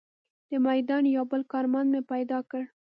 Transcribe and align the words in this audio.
د 0.49 0.53
میدان 0.67 1.03
یو 1.15 1.23
بل 1.31 1.41
کارمند 1.51 1.87
مې 1.93 2.01
پیدا 2.11 2.39
کړ. 2.49 2.63